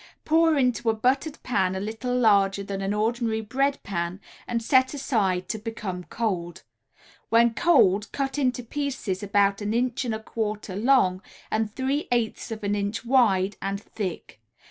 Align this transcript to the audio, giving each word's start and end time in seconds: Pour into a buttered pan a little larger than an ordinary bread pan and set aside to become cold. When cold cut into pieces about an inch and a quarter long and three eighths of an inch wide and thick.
Pour 0.25 0.55
into 0.57 0.89
a 0.89 0.95
buttered 0.95 1.37
pan 1.43 1.75
a 1.75 1.79
little 1.79 2.17
larger 2.17 2.63
than 2.63 2.81
an 2.81 2.91
ordinary 2.91 3.39
bread 3.41 3.77
pan 3.83 4.19
and 4.47 4.59
set 4.63 4.95
aside 4.95 5.47
to 5.49 5.59
become 5.59 6.05
cold. 6.05 6.63
When 7.29 7.53
cold 7.53 8.11
cut 8.11 8.39
into 8.39 8.63
pieces 8.63 9.21
about 9.21 9.61
an 9.61 9.75
inch 9.75 10.03
and 10.03 10.15
a 10.15 10.19
quarter 10.19 10.75
long 10.75 11.21
and 11.51 11.71
three 11.75 12.07
eighths 12.11 12.49
of 12.49 12.63
an 12.63 12.73
inch 12.73 13.05
wide 13.05 13.57
and 13.61 13.79
thick. 13.79 14.41